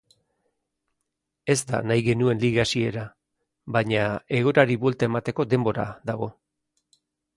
[1.53, 3.03] Ez da nahi genuen liga hasiera,
[3.77, 4.07] baina
[4.41, 6.35] egoerari buelta emateko denbora dago.